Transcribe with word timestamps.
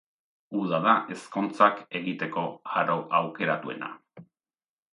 Uda 0.59 0.79
da 0.85 0.93
ezkontzak 1.15 1.83
egiteko 2.01 2.47
aro 2.81 2.99
aukeratuena. 3.21 3.95